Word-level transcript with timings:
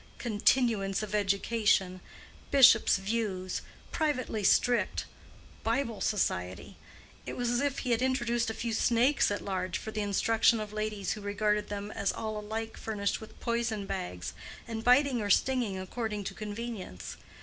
"Continuance 0.17 1.03
of 1.03 1.13
education"—"bishop's 1.13 2.97
views"—"privately 2.97 4.43
strict"—"Bible 4.43 6.01
Society,"—it 6.01 7.37
was 7.37 7.51
as 7.51 7.61
if 7.61 7.77
he 7.77 7.91
had 7.91 8.01
introduced 8.01 8.49
a 8.49 8.55
few 8.55 8.73
snakes 8.73 9.29
at 9.29 9.45
large 9.45 9.77
for 9.77 9.91
the 9.91 10.01
instruction 10.01 10.59
of 10.59 10.73
ladies 10.73 11.11
who 11.11 11.21
regarded 11.21 11.69
them 11.69 11.91
as 11.91 12.11
all 12.11 12.39
alike 12.39 12.77
furnished 12.77 13.21
with 13.21 13.39
poison 13.39 13.85
bags, 13.85 14.33
and, 14.67 14.83
biting 14.83 15.21
or 15.21 15.29
stinging, 15.29 15.77
according 15.77 16.23
to 16.23 16.33
convenience. 16.33 17.17